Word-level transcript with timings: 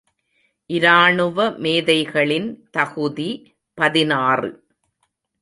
இராணுவமேதைகளின் 0.69 2.49
தகுதி 2.71 3.29
பதினாறு. 3.73 4.51